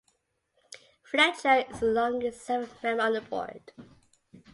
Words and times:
Fletcher 1.03 1.63
is 1.69 1.79
the 1.79 1.85
longest 1.85 2.43
serving 2.43 2.73
member 2.81 3.03
on 3.03 3.13
the 3.13 3.21
board. 3.21 3.71